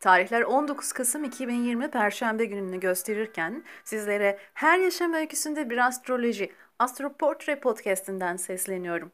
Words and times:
Tarihler 0.00 0.42
19 0.42 0.92
Kasım 0.92 1.24
2020 1.24 1.90
Perşembe 1.90 2.44
gününü 2.44 2.80
gösterirken 2.80 3.64
sizlere 3.84 4.38
her 4.54 4.78
yaşam 4.78 5.12
öyküsünde 5.12 5.70
bir 5.70 5.86
astroloji, 5.86 6.52
Astroportre 6.78 7.60
podcast'inden 7.60 8.36
sesleniyorum. 8.36 9.12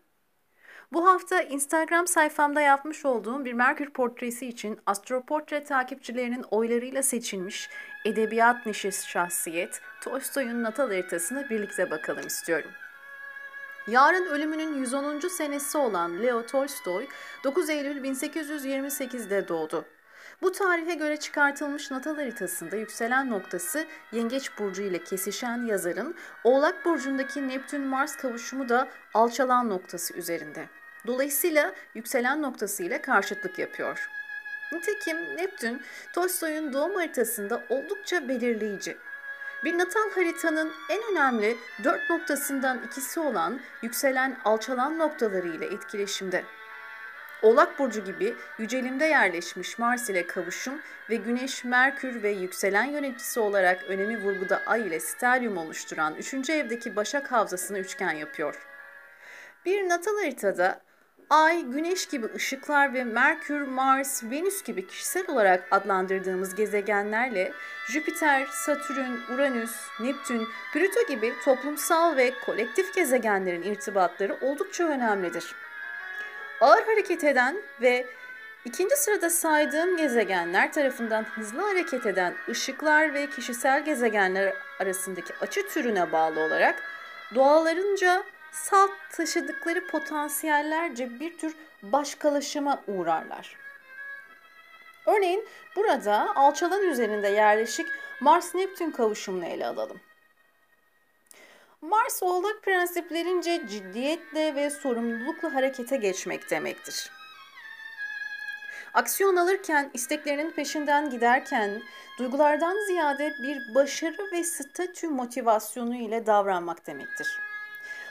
Bu 0.93 1.07
hafta 1.07 1.43
Instagram 1.43 2.07
sayfamda 2.07 2.61
yapmış 2.61 3.04
olduğum 3.04 3.45
bir 3.45 3.53
Merkür 3.53 3.90
portresi 3.90 4.46
için 4.46 4.80
Astroportre 4.86 5.64
takipçilerinin 5.64 6.43
oylarıyla 6.50 7.03
seçilmiş 7.03 7.71
edebiyat 8.04 8.67
nişi 8.67 8.93
şahsiyet 8.93 9.80
Tolstoy'un 10.00 10.62
natal 10.62 10.86
haritasına 10.86 11.50
birlikte 11.50 11.90
bakalım 11.90 12.26
istiyorum. 12.26 12.71
Yarın 13.89 14.26
ölümünün 14.26 14.79
110. 14.79 15.21
senesi 15.21 15.79
olan 15.79 16.22
Leo 16.22 16.46
Tolstoy 16.46 17.07
9 17.44 17.71
Eylül 17.71 18.04
1828'de 18.04 19.49
doğdu. 19.49 19.85
Bu 20.43 20.53
tarihe 20.53 20.95
göre 20.95 21.17
çıkartılmış 21.17 21.91
natal 21.91 22.17
haritasında 22.17 22.77
yükselen 22.77 23.31
noktası 23.31 23.87
Yengeç 24.13 24.59
Burcu 24.59 24.82
ile 24.82 25.05
kesişen 25.05 25.67
yazarın 25.67 26.15
Oğlak 26.45 26.85
Burcu'ndaki 26.85 27.49
Neptün-Mars 27.49 28.17
kavuşumu 28.17 28.68
da 28.68 28.89
alçalan 29.15 29.71
noktası 29.71 30.15
üzerinde. 30.15 30.68
Dolayısıyla 31.07 31.75
yükselen 31.95 32.42
noktası 32.42 32.83
ile 32.83 33.03
karşıtlık 33.03 33.59
yapıyor. 33.59 34.11
Nitekim 34.73 35.17
Neptün, 35.37 35.83
Tolstoy'un 36.12 36.73
doğum 36.73 36.95
haritasında 36.95 37.62
oldukça 37.69 38.29
belirleyici. 38.29 38.97
Bir 39.65 39.79
natal 39.79 40.11
haritanın 40.15 40.73
en 40.91 41.03
önemli 41.12 41.56
dört 41.84 42.11
noktasından 42.11 42.83
ikisi 42.87 43.20
olan 43.20 43.61
yükselen 43.83 44.37
alçalan 44.45 44.99
noktaları 44.99 45.49
ile 45.49 45.67
etkileşimde. 45.67 46.45
Oğlak 47.43 47.79
Burcu 47.79 48.05
gibi 48.05 48.35
yücelimde 48.59 49.05
yerleşmiş 49.05 49.79
Mars 49.79 50.11
ile 50.11 50.27
kavuşum 50.27 50.75
ve 51.11 51.17
Güneş, 51.17 51.65
Merkür 51.65 52.23
ve 52.23 52.31
yükselen 52.31 52.84
yöneticisi 52.84 53.41
olarak 53.41 53.84
önemi 53.84 54.23
vurguda 54.23 54.62
Ay 54.67 54.87
ile 54.87 55.01
stelyum 55.01 55.57
oluşturan 55.57 56.15
3. 56.15 56.51
evdeki 56.51 56.97
Başak 56.97 57.33
Havzası'nı 57.33 57.79
üçgen 57.79 58.12
yapıyor. 58.12 58.67
Bir 59.65 59.89
natal 59.89 60.17
haritada 60.17 60.81
Ay, 61.31 61.62
Güneş 61.62 62.07
gibi 62.07 62.27
ışıklar 62.34 62.95
ve 62.95 63.05
Merkür, 63.05 63.61
Mars, 63.61 64.25
Venüs 64.25 64.62
gibi 64.62 64.87
kişisel 64.87 65.31
olarak 65.31 65.69
adlandırdığımız 65.71 66.55
gezegenlerle 66.55 67.53
Jüpiter, 67.89 68.47
Satürn, 68.47 69.34
Uranüs, 69.34 69.77
Neptün, 70.01 70.49
Plüto 70.73 71.06
gibi 71.09 71.33
toplumsal 71.45 72.17
ve 72.17 72.33
kolektif 72.47 72.95
gezegenlerin 72.95 73.62
irtibatları 73.62 74.39
oldukça 74.41 74.84
önemlidir. 74.84 75.55
Ağır 76.63 76.83
hareket 76.83 77.25
eden 77.25 77.57
ve 77.81 78.07
ikinci 78.65 78.97
sırada 78.97 79.31
saydığım 79.31 79.97
gezegenler 79.97 80.73
tarafından 80.73 81.25
hızlı 81.25 81.63
hareket 81.63 82.07
eden 82.07 82.35
ışıklar 82.49 83.15
ve 83.15 83.31
kişisel 83.31 83.85
gezegenler 83.85 84.55
arasındaki 84.81 85.35
açı 85.41 85.69
türüne 85.69 86.13
bağlı 86.13 86.41
olarak 86.41 86.83
doğalarınca 87.35 88.23
salt 88.53 88.91
taşıdıkları 89.13 89.87
potansiyellerce 89.87 91.21
bir 91.21 91.39
tür 91.39 91.55
başkalaşıma 91.83 92.83
uğrarlar. 92.87 93.57
Örneğin 95.07 95.49
burada 95.77 96.37
alçalan 96.37 96.83
üzerinde 96.83 97.29
yerleşik 97.29 97.87
Mars-Neptün 98.21 98.91
kavuşumunu 98.91 99.45
ele 99.45 99.67
alalım. 99.67 100.01
Mars 101.83 102.22
oğlak 102.22 102.62
prensiplerince 102.62 103.66
ciddiyetle 103.69 104.55
ve 104.55 104.70
sorumlulukla 104.70 105.55
harekete 105.55 105.97
geçmek 105.97 106.50
demektir. 106.50 107.11
Aksiyon 108.94 109.37
alırken, 109.37 109.91
isteklerinin 109.94 110.50
peşinden 110.50 111.10
giderken, 111.10 111.82
duygulardan 112.19 112.87
ziyade 112.87 113.34
bir 113.42 113.75
başarı 113.75 114.32
ve 114.32 114.44
statü 114.44 115.09
motivasyonu 115.09 115.97
ile 115.97 116.26
davranmak 116.26 116.87
demektir. 116.87 117.28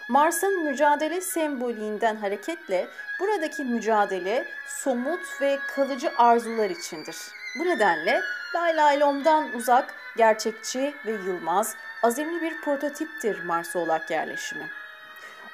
Mars'ın 0.10 0.64
mücadele 0.64 1.22
semboliğinden 1.22 2.16
hareketle 2.16 2.88
buradaki 3.20 3.64
mücadele 3.64 4.46
somut 4.68 5.42
ve 5.42 5.60
kalıcı 5.76 6.12
arzular 6.18 6.70
içindir. 6.70 7.18
Bu 7.60 7.66
nedenle 7.66 8.22
Lay 8.56 8.76
Laylom'dan 8.78 9.54
uzak, 9.54 9.96
gerçekçi 10.18 10.94
ve 11.06 11.12
yılmaz, 11.12 11.76
azimli 12.04 12.42
bir 12.42 12.62
prototiptir 12.62 13.44
Mars 13.44 13.76
Oğlak 13.76 14.12
yerleşimi. 14.12 14.70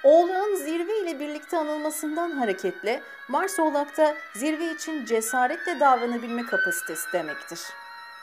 Oğlağın 0.03 0.56
zirve 0.56 1.00
ile 1.00 1.19
birlikte 1.19 1.58
anılmasından 1.58 2.31
hareketle 2.31 3.02
Mars 3.28 3.59
Oğlak'ta 3.59 4.16
zirve 4.35 4.72
için 4.72 5.06
cesaretle 5.06 5.80
davranabilme 5.80 6.46
kapasitesi 6.46 7.13
demektir. 7.13 7.59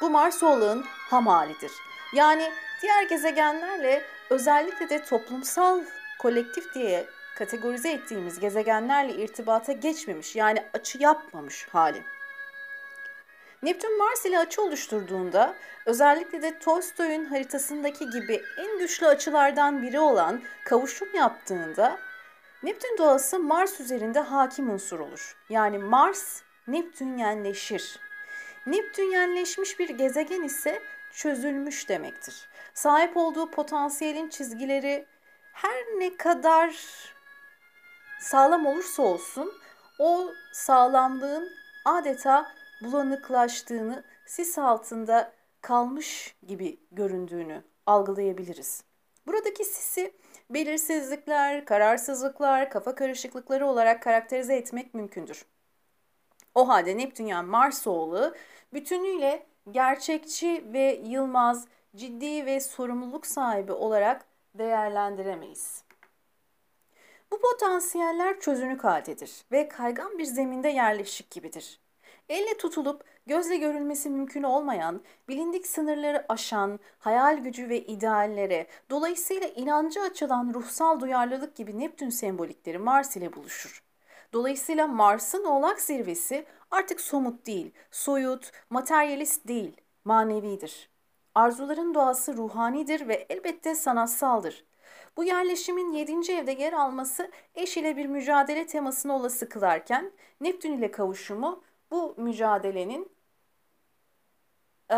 Bu 0.01 0.11
Mars 0.11 0.43
Oğlağın 0.43 0.85
ham 0.87 1.27
halidir. 1.27 1.73
Yani 2.15 2.53
diğer 2.83 3.03
gezegenlerle 3.03 4.05
özellikle 4.31 4.89
de 4.89 5.05
toplumsal 5.05 5.81
kolektif 6.19 6.75
diye 6.75 7.07
kategorize 7.39 7.93
ettiğimiz 7.93 8.41
gezegenlerle 8.41 9.15
irtibata 9.15 9.73
geçmemiş 9.73 10.37
yani 10.37 10.65
açı 10.75 10.99
yapmamış 11.03 11.69
hali. 11.73 12.03
Neptün 13.65 13.99
Mars 13.99 14.27
ile 14.27 14.39
açı 14.39 14.63
oluşturduğunda 14.63 15.55
özellikle 15.87 16.43
de 16.43 16.59
Tolstoy'un 16.59 17.25
haritasındaki 17.25 18.11
gibi 18.11 18.43
en 18.59 18.79
güçlü 18.79 19.07
açılardan 19.07 19.83
biri 19.83 20.01
olan 20.01 20.43
kavuşum 20.65 21.09
yaptığında 21.15 21.99
Neptün 22.63 22.99
doğası 22.99 23.39
Mars 23.39 23.81
üzerinde 23.81 24.21
hakim 24.21 24.71
unsur 24.71 25.01
olur. 25.01 25.37
Yani 25.49 25.79
Mars 25.79 26.43
Neptünyenleşir. 26.67 27.99
Neptünyenleşmiş 28.67 29.79
bir 29.79 29.89
gezegen 29.89 30.43
ise 30.43 30.83
çözülmüş 31.13 31.89
demektir. 31.89 32.49
Sahip 32.75 33.17
olduğu 33.17 33.51
potansiyelin 33.51 34.29
çizgileri 34.29 35.07
her 35.53 35.85
ne 35.99 36.17
kadar 36.17 36.77
sağlam 38.21 38.67
olursa 38.67 39.03
olsun 39.03 39.53
o 39.99 40.33
sağlamlığın 40.53 41.51
adeta 41.85 42.64
bulanıklaştığını, 42.85 44.05
sis 44.27 44.59
altında 44.59 45.33
kalmış 45.61 46.37
gibi 46.47 46.81
göründüğünü 46.93 47.63
algılayabiliriz. 47.87 48.85
Buradaki 49.27 49.65
sisi 49.65 50.13
belirsizlikler, 50.51 51.65
kararsızlıklar, 51.65 52.71
kafa 52.71 52.95
karışıklıkları 52.95 53.67
olarak 53.67 54.03
karakterize 54.03 54.57
etmek 54.57 54.95
mümkündür. 54.95 55.45
O 56.55 56.69
halde 56.69 56.99
Neptünyen 56.99 57.45
Mars 57.45 57.87
oğlu 57.87 58.35
bütünüyle 58.73 59.47
gerçekçi 59.71 60.65
ve 60.73 61.01
yılmaz, 61.05 61.67
ciddi 61.97 62.47
ve 62.47 62.61
sorumluluk 62.61 63.27
sahibi 63.27 63.73
olarak 63.73 64.25
değerlendiremeyiz. 64.55 65.85
Bu 67.33 67.41
potansiyeller 67.41 68.41
çözünük 68.41 68.85
haldedir 68.85 69.45
ve 69.53 69.69
kaygan 69.69 70.19
bir 70.19 70.25
zeminde 70.25 70.69
yerleşik 70.69 71.31
gibidir. 71.31 71.81
Elle 72.29 72.57
tutulup 72.57 73.05
gözle 73.27 73.57
görülmesi 73.57 74.11
mümkün 74.11 74.43
olmayan, 74.43 75.03
bilindik 75.29 75.67
sınırları 75.67 76.25
aşan, 76.29 76.81
hayal 76.99 77.39
gücü 77.39 77.69
ve 77.69 77.81
ideallere, 77.81 78.67
dolayısıyla 78.91 79.47
inancı 79.49 80.01
açılan 80.01 80.55
ruhsal 80.55 81.01
duyarlılık 81.01 81.57
gibi 81.57 81.79
Neptün 81.79 82.09
sembolikleri 82.09 82.79
Mars 82.79 83.17
ile 83.17 83.33
buluşur. 83.33 83.83
Dolayısıyla 84.33 84.87
Mars'ın 84.87 85.45
oğlak 85.45 85.81
zirvesi 85.81 86.47
artık 86.71 87.01
somut 87.01 87.47
değil, 87.47 87.73
soyut, 87.91 88.53
materyalist 88.71 89.49
değil, 89.49 89.77
manevidir. 90.05 90.91
Arzuların 91.35 91.95
doğası 91.95 92.37
ruhanidir 92.37 93.09
ve 93.09 93.27
elbette 93.31 93.75
sanatsaldır. 93.75 94.65
Bu 95.17 95.25
yerleşimin 95.25 95.93
7. 95.93 96.33
evde 96.33 96.53
yer 96.53 96.73
alması 96.73 97.31
eş 97.55 97.77
ile 97.77 97.97
bir 97.97 98.07
mücadele 98.07 98.67
temasını 98.67 99.17
olası 99.17 99.49
kılarken 99.49 100.13
Neptün 100.41 100.73
ile 100.73 100.91
kavuşumu 100.91 101.63
bu 101.91 102.15
mücadelenin 102.17 103.13
e, 104.91 104.97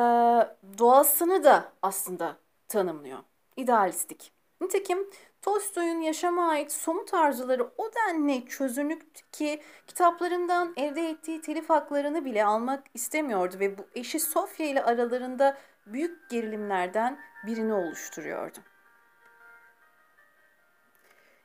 doğasını 0.78 1.44
da 1.44 1.72
aslında 1.82 2.36
tanımlıyor. 2.68 3.18
İdealistik. 3.56 4.32
Nitekim 4.60 5.10
Tolstoy'un 5.42 6.00
yaşama 6.00 6.48
ait 6.48 6.72
somut 6.72 7.14
arzuları 7.14 7.70
o 7.78 7.90
denli 7.94 8.46
çözünük 8.46 9.32
ki 9.32 9.62
kitaplarından 9.86 10.72
elde 10.76 11.08
ettiği 11.08 11.40
telif 11.40 11.70
haklarını 11.70 12.24
bile 12.24 12.44
almak 12.44 12.84
istemiyordu 12.94 13.56
ve 13.60 13.78
bu 13.78 13.86
eşi 13.94 14.20
Sofya 14.20 14.66
ile 14.66 14.84
aralarında 14.84 15.58
büyük 15.86 16.30
gerilimlerden 16.30 17.18
birini 17.46 17.74
oluşturuyordu. 17.74 18.58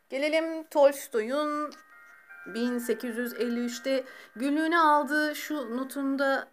Gelelim 0.10 0.64
Tolstoy'un 0.64 1.74
1853'te 2.48 4.04
günlüğüne 4.36 4.80
aldığı 4.80 5.36
şu 5.36 5.78
notunda 5.78 6.48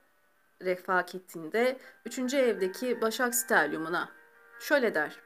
refaketinde 0.62 1.78
3. 2.04 2.34
evdeki 2.34 3.00
Başak 3.00 3.34
Stelyumuna. 3.34 4.08
Şöyle 4.60 4.94
der. 4.94 5.20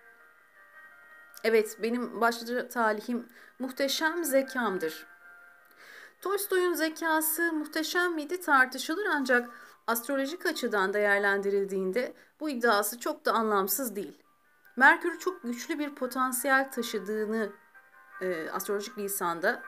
Evet 1.45 1.79
benim 1.83 2.21
başlıca 2.21 2.69
talihim 2.69 3.29
muhteşem 3.59 4.25
zekamdır. 4.25 5.07
Tolstoy'un 6.21 6.75
zekası 6.75 7.53
muhteşem 7.53 8.15
miydi 8.15 8.41
tartışılır 8.41 9.07
ancak 9.07 9.51
astrolojik 9.87 10.47
açıdan 10.47 10.93
değerlendirildiğinde 10.93 12.15
bu 12.41 12.51
iddiası 12.51 13.01
çok 13.01 13.25
da 13.25 13.33
anlamsız 13.33 13.97
değil. 13.97 14.23
Merkür 14.77 15.19
çok 15.19 15.43
güçlü 15.43 15.79
bir 15.79 15.95
potansiyel 15.95 16.71
taşıdığını 16.73 17.53
e, 18.21 18.51
astrolojik 18.51 18.99
lisanda 18.99 19.63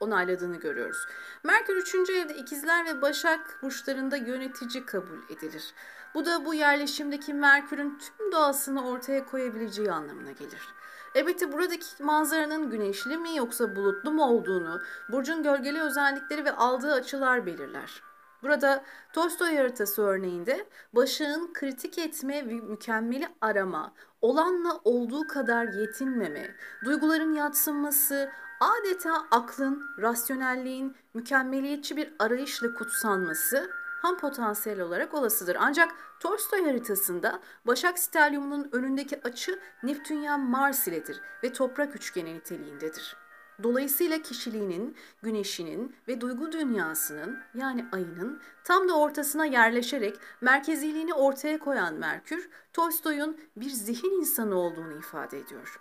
onayladığını 0.00 0.56
görüyoruz. 0.56 0.98
Merkür 1.44 1.76
3. 1.76 1.94
evde 1.94 2.34
ikizler 2.34 2.86
ve 2.86 3.02
başak 3.02 3.58
burçlarında 3.62 4.16
yönetici 4.16 4.86
kabul 4.86 5.18
edilir. 5.30 5.74
Bu 6.14 6.26
da 6.26 6.44
bu 6.44 6.54
yerleşimdeki 6.54 7.34
Merkür'ün 7.34 7.98
tüm 7.98 8.32
doğasını 8.32 8.88
ortaya 8.88 9.26
koyabileceği 9.26 9.92
anlamına 9.92 10.30
gelir. 10.30 10.68
Elbette 11.14 11.52
buradaki 11.52 12.02
manzaranın 12.02 12.70
güneşli 12.70 13.16
mi 13.16 13.36
yoksa 13.36 13.76
bulutlu 13.76 14.12
mu 14.12 14.24
olduğunu, 14.24 14.80
burcun 15.12 15.42
gölgeli 15.42 15.80
özellikleri 15.80 16.44
ve 16.44 16.52
aldığı 16.52 16.92
açılar 16.92 17.46
belirler. 17.46 18.02
Burada 18.42 18.84
Tolstoy 19.12 19.56
haritası 19.56 20.02
örneğinde 20.02 20.66
başağın 20.92 21.52
kritik 21.52 21.98
etme 21.98 22.48
ve 22.48 22.54
mükemmeli 22.54 23.28
arama, 23.40 23.92
olanla 24.20 24.80
olduğu 24.84 25.26
kadar 25.26 25.64
yetinmeme, 25.64 26.54
duyguların 26.84 27.34
yatsınması, 27.34 28.30
adeta 28.64 29.26
aklın, 29.30 29.82
rasyonelliğin 29.98 30.96
mükemmeliyetçi 31.14 31.96
bir 31.96 32.14
arayışla 32.18 32.74
kutsanması 32.74 33.70
ham 34.02 34.18
potansiyel 34.18 34.80
olarak 34.80 35.14
olasıdır. 35.14 35.56
Ancak 35.60 35.94
Tolstoy 36.20 36.64
haritasında 36.64 37.40
Başak 37.66 37.98
Stelyumu'nun 37.98 38.68
önündeki 38.72 39.20
açı 39.24 39.60
Neptünyen 39.82 40.40
Mars 40.40 40.88
iledir 40.88 41.20
ve 41.44 41.52
toprak 41.52 41.96
üçgeni 41.96 42.34
niteliğindedir. 42.34 43.16
Dolayısıyla 43.62 44.22
kişiliğinin, 44.22 44.96
güneşinin 45.22 45.96
ve 46.08 46.20
duygu 46.20 46.52
dünyasının 46.52 47.38
yani 47.54 47.86
ayının 47.92 48.40
tam 48.64 48.88
da 48.88 48.98
ortasına 48.98 49.46
yerleşerek 49.46 50.16
merkeziliğini 50.40 51.14
ortaya 51.14 51.58
koyan 51.58 51.94
Merkür, 51.94 52.50
Tolstoy'un 52.72 53.40
bir 53.56 53.70
zihin 53.70 54.20
insanı 54.20 54.54
olduğunu 54.54 54.98
ifade 54.98 55.38
ediyor. 55.38 55.80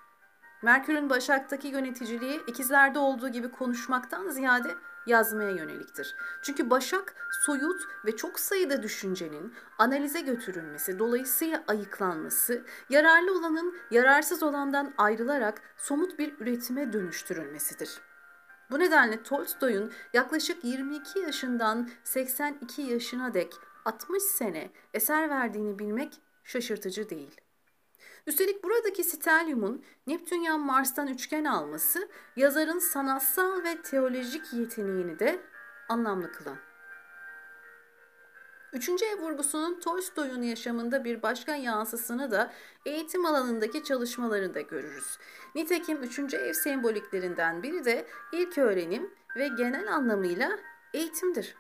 Merkür'ün 0.63 1.09
Başak'taki 1.09 1.67
yöneticiliği 1.67 2.41
ikizlerde 2.47 2.99
olduğu 2.99 3.29
gibi 3.29 3.51
konuşmaktan 3.51 4.29
ziyade 4.29 4.75
yazmaya 5.05 5.49
yöneliktir. 5.49 6.15
Çünkü 6.41 6.69
Başak 6.69 7.15
soyut 7.45 7.81
ve 8.05 8.15
çok 8.15 8.39
sayıda 8.39 8.83
düşüncenin 8.83 9.53
analize 9.77 10.21
götürülmesi, 10.21 10.99
dolayısıyla 10.99 11.63
ayıklanması, 11.67 12.65
yararlı 12.89 13.39
olanın 13.39 13.75
yararsız 13.91 14.43
olandan 14.43 14.93
ayrılarak 14.97 15.61
somut 15.77 16.19
bir 16.19 16.39
üretime 16.39 16.93
dönüştürülmesidir. 16.93 18.01
Bu 18.71 18.79
nedenle 18.79 19.23
Tolstoy'un 19.23 19.91
yaklaşık 20.13 20.63
22 20.63 21.19
yaşından 21.19 21.89
82 22.03 22.81
yaşına 22.81 23.33
dek 23.33 23.53
60 23.85 24.23
sene 24.23 24.71
eser 24.93 25.29
verdiğini 25.29 25.79
bilmek 25.79 26.21
şaşırtıcı 26.43 27.09
değil. 27.09 27.42
Üstelik 28.27 28.63
buradaki 28.63 29.03
stelyumun 29.03 29.83
Neptünyan 30.07 30.59
Mars'tan 30.59 31.07
üçgen 31.07 31.45
alması 31.45 32.09
yazarın 32.35 32.79
sanatsal 32.79 33.63
ve 33.63 33.81
teolojik 33.81 34.53
yeteneğini 34.53 35.19
de 35.19 35.39
anlamlı 35.89 36.31
kılan. 36.31 36.57
Üçüncü 38.73 39.05
ev 39.05 39.21
vurgusunun 39.21 39.79
Tolstoy'un 39.79 40.41
yaşamında 40.41 41.03
bir 41.03 41.21
başka 41.21 41.55
yansısını 41.55 42.31
da 42.31 42.53
eğitim 42.85 43.25
alanındaki 43.25 43.83
çalışmalarında 43.83 44.61
görürüz. 44.61 45.17
Nitekim 45.55 46.03
üçüncü 46.03 46.37
ev 46.37 46.53
semboliklerinden 46.53 47.63
biri 47.63 47.85
de 47.85 48.07
ilk 48.31 48.57
öğrenim 48.57 49.13
ve 49.35 49.47
genel 49.47 49.93
anlamıyla 49.93 50.59
eğitimdir. 50.93 51.55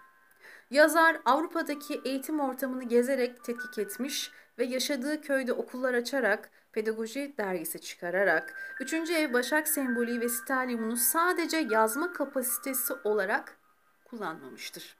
Yazar 0.71 1.21
Avrupa'daki 1.25 2.01
eğitim 2.05 2.39
ortamını 2.39 2.83
gezerek 2.83 3.43
tetkik 3.43 3.77
etmiş 3.77 4.31
ve 4.57 4.63
yaşadığı 4.63 5.21
köyde 5.21 5.53
okullar 5.53 5.93
açarak, 5.93 6.49
pedagoji 6.71 7.33
dergisi 7.37 7.81
çıkararak, 7.81 8.53
3. 8.79 8.93
ev 8.93 9.33
Başak 9.33 9.67
sembolü 9.67 10.21
ve 10.21 10.29
stelyumunu 10.29 10.97
sadece 10.97 11.57
yazma 11.57 12.13
kapasitesi 12.13 12.93
olarak 13.03 13.57
kullanmamıştır. 14.05 14.97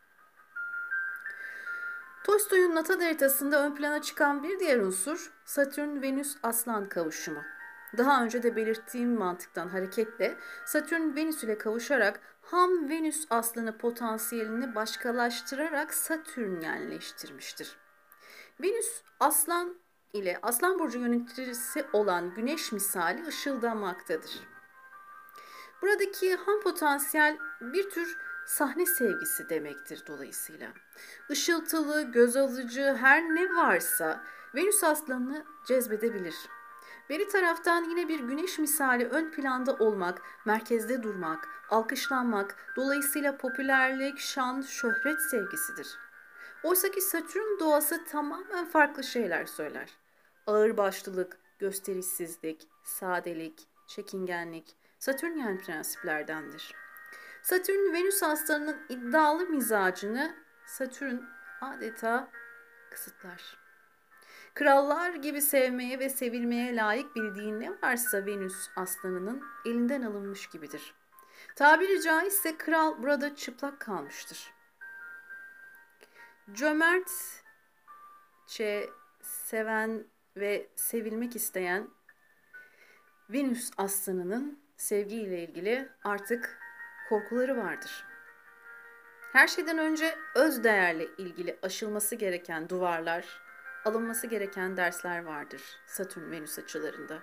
Tolstoy'un 2.23 2.75
natal 2.75 3.01
haritasında 3.01 3.65
ön 3.65 3.75
plana 3.75 4.01
çıkan 4.01 4.43
bir 4.43 4.59
diğer 4.59 4.79
unsur 4.79 5.33
Satürn-Venüs-Aslan 5.45 6.89
kavuşumu. 6.89 7.43
Daha 7.97 8.23
önce 8.23 8.43
de 8.43 8.55
belirttiğim 8.55 9.17
mantıktan 9.17 9.67
hareketle 9.67 10.37
Satürn 10.65 11.15
Venüs 11.15 11.43
ile 11.43 11.57
kavuşarak 11.57 12.19
ham 12.41 12.89
Venüs 12.89 13.25
aslanı 13.29 13.77
potansiyelini 13.77 14.75
başkalaştırarak 14.75 15.93
Satürnyenleştirmiştir. 15.93 17.82
Venüs 18.61 19.01
aslan 19.19 19.75
ile 20.13 20.39
aslan 20.41 20.79
burcu 20.79 20.99
yöneticisi 20.99 21.85
olan 21.93 22.33
güneş 22.33 22.71
misali 22.71 23.27
ışıldamaktadır. 23.27 24.39
Buradaki 25.81 26.35
ham 26.35 26.61
potansiyel 26.61 27.37
bir 27.61 27.89
tür 27.89 28.17
sahne 28.45 28.85
sevgisi 28.85 29.49
demektir 29.49 30.03
dolayısıyla. 30.07 30.67
Işıltılı, 31.29 32.11
göz 32.11 32.35
alıcı 32.37 32.97
her 32.99 33.23
ne 33.23 33.55
varsa 33.55 34.23
Venüs 34.55 34.83
aslanını 34.83 35.45
cezbedebilir. 35.67 36.35
Beri 37.09 37.27
taraftan 37.27 37.83
yine 37.83 38.07
bir 38.07 38.19
güneş 38.19 38.59
misali 38.59 39.05
ön 39.05 39.31
planda 39.31 39.73
olmak, 39.73 40.21
merkezde 40.45 41.03
durmak, 41.03 41.49
alkışlanmak, 41.69 42.55
dolayısıyla 42.75 43.37
popülerlik, 43.37 44.19
şan, 44.19 44.61
şöhret 44.61 45.21
sevgisidir. 45.21 45.87
Oysa 46.63 46.91
ki 46.91 47.01
Satürn 47.01 47.59
doğası 47.59 48.05
tamamen 48.05 48.65
farklı 48.65 49.03
şeyler 49.03 49.45
söyler. 49.45 49.89
Ağırbaşlılık, 50.47 51.39
gösterişsizlik, 51.59 52.67
sadelik, 52.83 53.67
çekingenlik 53.87 54.75
Satürnyen 54.99 55.57
prensiplerdendir. 55.57 56.75
Satürn 57.41 57.93
Venüs 57.93 58.23
aslanının 58.23 58.77
iddialı 58.89 59.45
mizacını 59.45 60.35
Satürn 60.65 61.17
adeta 61.61 62.27
kısıtlar. 62.91 63.57
Krallar 64.53 65.13
gibi 65.13 65.41
sevmeye 65.41 65.99
ve 65.99 66.09
sevilmeye 66.09 66.75
layık 66.75 67.15
bildiğin 67.15 67.59
ne 67.59 67.71
varsa 67.83 68.25
Venüs 68.25 68.69
aslanının 68.75 69.43
elinden 69.65 70.01
alınmış 70.01 70.47
gibidir. 70.47 70.93
Tabiri 71.55 72.01
caizse 72.01 72.57
kral 72.57 73.03
burada 73.03 73.35
çıplak 73.35 73.79
kalmıştır. 73.79 74.53
Cömertçe 76.51 77.39
seven 79.21 80.07
ve 80.37 80.69
sevilmek 80.75 81.35
isteyen 81.35 81.89
Venüs 83.29 83.71
aslanının 83.77 84.59
sevgiyle 84.77 85.43
ilgili 85.43 85.89
artık 86.03 86.59
korkuları 87.09 87.57
vardır. 87.57 88.05
Her 89.33 89.47
şeyden 89.47 89.77
önce 89.77 90.15
öz 90.35 90.63
değerle 90.63 91.07
ilgili 91.17 91.59
aşılması 91.61 92.15
gereken 92.15 92.69
duvarlar, 92.69 93.41
alınması 93.85 94.27
gereken 94.27 94.77
dersler 94.77 95.23
vardır 95.23 95.61
Satürn-Venüs 95.87 96.59
açılarında. 96.59 97.19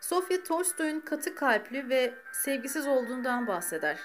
Sofya 0.00 0.42
Tolstoy'un 0.42 1.00
katı 1.00 1.34
kalpli 1.34 1.88
ve 1.88 2.14
sevgisiz 2.32 2.86
olduğundan 2.86 3.46
bahseder. 3.46 3.98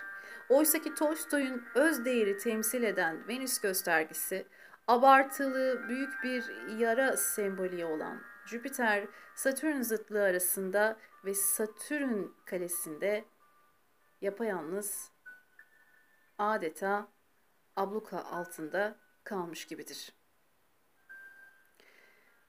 Oysa 0.49 0.81
ki 0.81 0.93
Tolstoy'un 0.93 1.63
öz 1.75 2.05
değeri 2.05 2.37
temsil 2.37 2.83
eden 2.83 3.27
Venüs 3.27 3.59
göstergesi 3.59 4.47
abartılı 4.87 5.89
büyük 5.89 6.23
bir 6.23 6.67
yara 6.77 7.17
sembolü 7.17 7.85
olan 7.85 8.21
Jüpiter 8.45 9.07
Satürn 9.35 9.81
zıtlığı 9.81 10.23
arasında 10.23 10.97
ve 11.25 11.33
Satürn 11.33 12.23
kalesinde 12.45 13.25
yapayalnız 14.21 15.11
adeta 16.37 17.07
abluka 17.75 18.23
altında 18.23 18.95
kalmış 19.23 19.67
gibidir. 19.67 20.13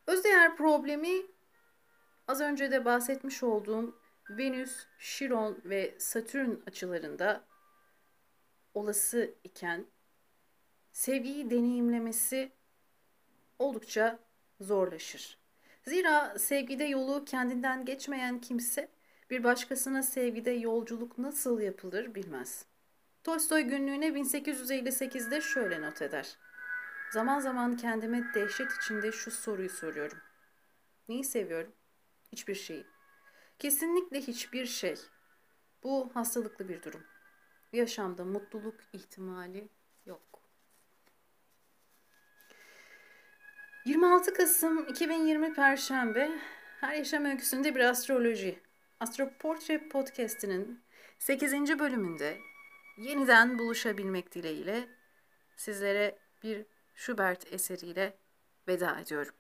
Özdeğer 0.06 0.56
problemi 0.56 1.26
az 2.28 2.40
önce 2.40 2.70
de 2.70 2.84
bahsetmiş 2.84 3.42
olduğum 3.42 3.98
Venüs, 4.30 4.86
Şiron 4.98 5.60
ve 5.64 5.94
Satürn 5.98 6.50
açılarında 6.66 7.47
olası 8.78 9.34
iken 9.44 9.86
sevgiyi 10.92 11.50
deneyimlemesi 11.50 12.52
oldukça 13.58 14.18
zorlaşır. 14.60 15.38
Zira 15.82 16.38
sevgide 16.38 16.84
yolu 16.84 17.24
kendinden 17.24 17.84
geçmeyen 17.84 18.40
kimse 18.40 18.88
bir 19.30 19.44
başkasına 19.44 20.02
sevgide 20.02 20.50
yolculuk 20.50 21.18
nasıl 21.18 21.60
yapılır 21.60 22.14
bilmez. 22.14 22.66
Tolstoy 23.24 23.62
günlüğüne 23.62 24.08
1858'de 24.08 25.40
şöyle 25.40 25.82
not 25.82 26.02
eder. 26.02 26.36
Zaman 27.12 27.40
zaman 27.40 27.76
kendime 27.76 28.34
dehşet 28.34 28.72
içinde 28.72 29.12
şu 29.12 29.30
soruyu 29.30 29.70
soruyorum. 29.70 30.18
Neyi 31.08 31.24
seviyorum? 31.24 31.72
Hiçbir 32.32 32.54
şeyi. 32.54 32.86
Kesinlikle 33.58 34.20
hiçbir 34.20 34.66
şey. 34.66 34.96
Bu 35.82 36.10
hastalıklı 36.14 36.68
bir 36.68 36.82
durum. 36.82 37.02
Yaşamda 37.72 38.24
mutluluk 38.24 38.74
ihtimali 38.92 39.68
yok. 40.06 40.42
26 43.84 44.34
Kasım 44.34 44.86
2020 44.86 45.54
Perşembe 45.54 46.30
Her 46.80 46.94
Yaşam 46.94 47.24
Öyküsünde 47.24 47.74
bir 47.74 47.80
Astroloji 47.80 48.58
Astroportre 49.00 49.88
Podcast'inin 49.88 50.80
8. 51.18 51.52
bölümünde 51.78 52.38
yeniden 52.98 53.58
buluşabilmek 53.58 54.34
dileğiyle 54.34 54.88
sizlere 55.56 56.18
bir 56.42 56.66
Schubert 56.94 57.52
eseriyle 57.52 58.16
veda 58.68 59.00
ediyorum. 59.00 59.34